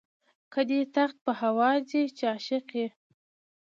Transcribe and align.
که 0.53 0.61
دي 0.69 0.79
تخت 0.95 1.17
په 1.25 1.31
هوا 1.41 1.69
ځي 1.89 2.03
چې 2.17 2.23
عاشق 2.31 2.67
یې. 2.79 2.87